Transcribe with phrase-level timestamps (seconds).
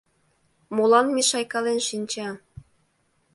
[0.75, 2.29] Молан мешайкален шинча?..